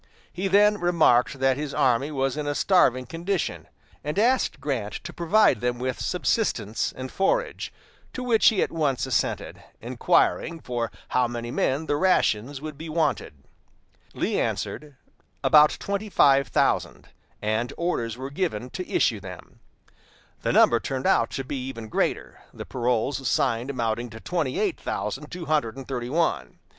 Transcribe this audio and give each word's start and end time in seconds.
He 0.33 0.47
then 0.47 0.79
remarked 0.79 1.37
that 1.39 1.57
his 1.57 1.75
army 1.75 2.09
was 2.09 2.35
in 2.35 2.47
a 2.47 2.55
starving 2.55 3.05
condition, 3.05 3.67
and 4.03 4.17
asked 4.17 4.59
Grant 4.59 4.93
to 5.03 5.13
provide 5.13 5.61
them 5.61 5.77
with 5.77 6.01
subsistence 6.01 6.91
and 6.91 7.11
forage; 7.11 7.71
to 8.13 8.23
which 8.23 8.49
he 8.49 8.63
at 8.63 8.71
once 8.71 9.05
assented, 9.05 9.63
inquiring 9.79 10.59
for 10.59 10.91
how 11.09 11.27
many 11.27 11.51
men 11.51 11.85
the 11.85 11.97
rations 11.97 12.59
would 12.61 12.79
be 12.79 12.89
wanted. 12.89 13.43
Lee 14.15 14.39
answered, 14.39 14.95
"About 15.43 15.77
twenty 15.79 16.09
five 16.09 16.47
thousand"; 16.47 17.09
and 17.39 17.71
orders 17.77 18.17
were 18.17 18.31
given 18.31 18.71
to 18.71 18.89
issue 18.89 19.19
them. 19.19 19.59
The 20.41 20.51
number 20.51 20.79
turned 20.79 21.05
out 21.05 21.29
to 21.29 21.43
be 21.43 21.63
even 21.67 21.89
greater, 21.89 22.39
the 22.51 22.65
paroles 22.65 23.27
signed 23.29 23.69
amounting 23.69 24.09
to 24.09 24.19
twenty 24.19 24.59
eight 24.59 24.79
thousand 24.79 25.29
two 25.29 25.45
hundred 25.45 25.77
and 25.77 25.87
thirty 25.87 26.09
one. 26.09 26.57